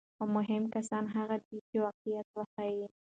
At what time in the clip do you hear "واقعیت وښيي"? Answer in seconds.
1.85-2.87